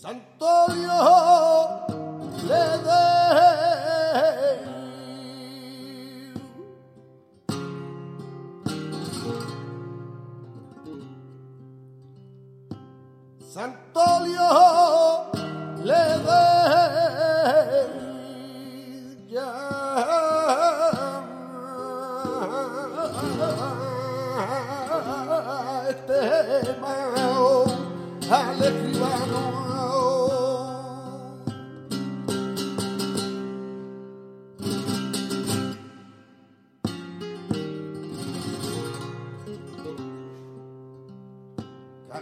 Santo 0.00 0.68
Dios 0.74 2.46
le. 2.46 2.97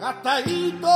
Gataíto 0.01 0.87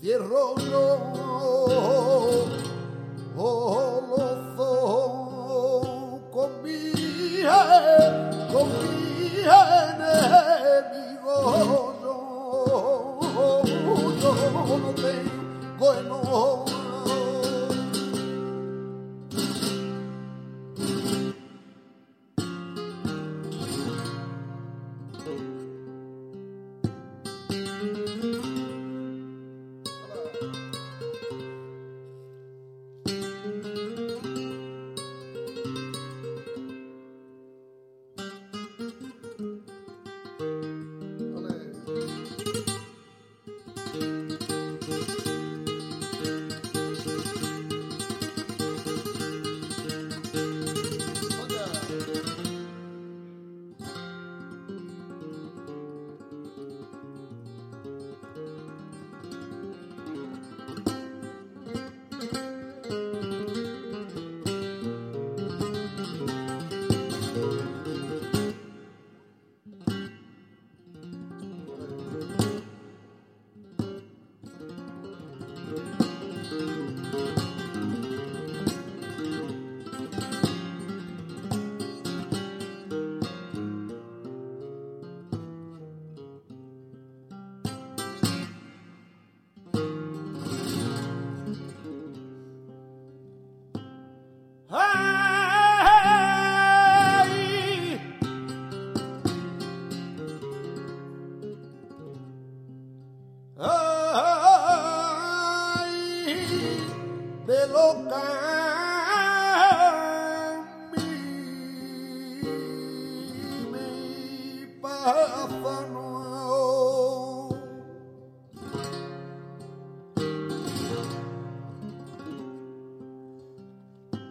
Cierro, 0.00 0.54
no, 0.70 1.12
oh. 1.12 2.46
oh, 3.36 3.74
oh. 3.76 3.87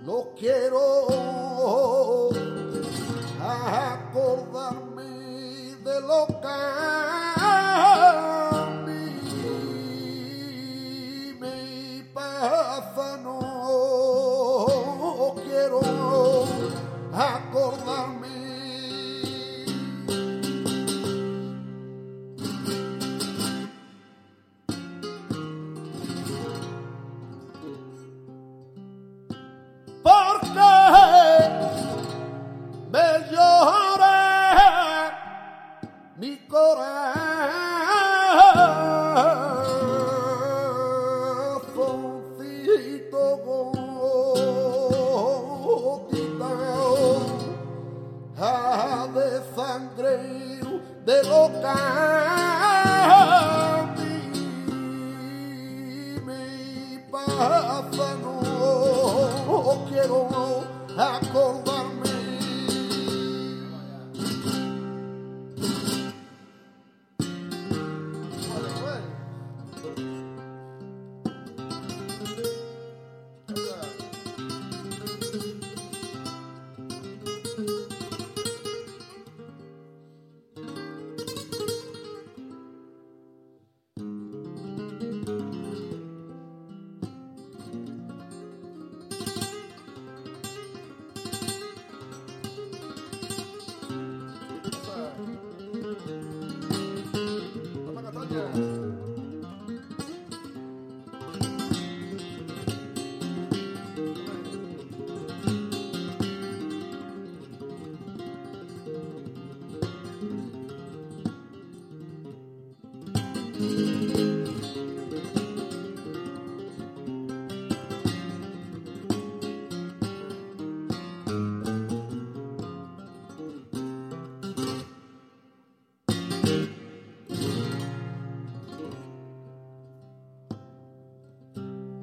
No 0.07 0.33
quiero 0.37 0.79
acordarme 3.41 5.03
de 5.83 6.01
lo 6.01 6.27
que 6.27 6.96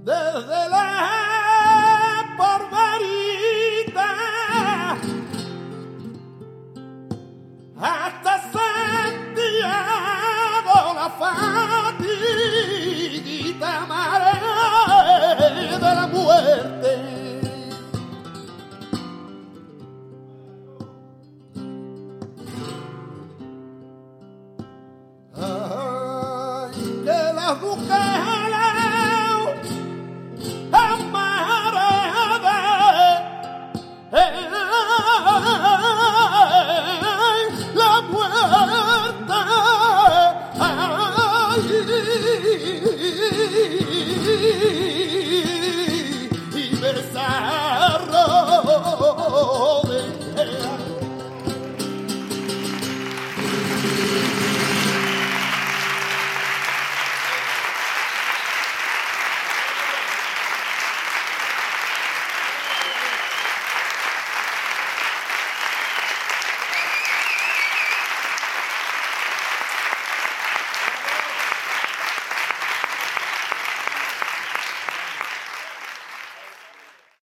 Desde 0.04 0.68
la. 0.68 1.13